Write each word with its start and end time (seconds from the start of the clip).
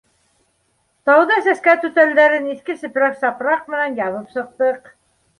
Тәүҙә 1.09 1.35
сәскә 1.47 1.75
түтәлдәрен 1.83 2.47
иҫке 2.53 2.75
сепрәк-сапраҡ 2.83 3.69
менән 3.75 3.99
ябып 3.99 4.33
сыҡтыҡ. 4.39 4.89